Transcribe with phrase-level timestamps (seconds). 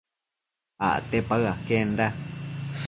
[0.89, 2.07] Acte paë aquenda